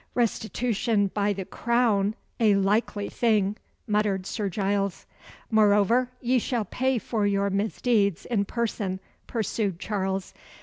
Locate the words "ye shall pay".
6.19-6.97